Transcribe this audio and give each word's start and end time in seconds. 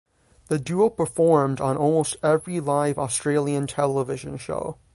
The 0.47 0.57
duo 0.57 0.89
performed 0.89 1.61
on 1.61 1.77
almost 1.77 2.15
every 2.23 2.59
live 2.59 2.97
Australian 2.97 3.67
television 3.67 4.35
show. 4.37 4.79